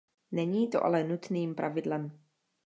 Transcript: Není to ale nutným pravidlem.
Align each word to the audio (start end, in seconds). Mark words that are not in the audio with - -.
Není 0.31 0.69
to 0.69 0.83
ale 0.85 1.03
nutným 1.03 1.55
pravidlem. 1.55 2.19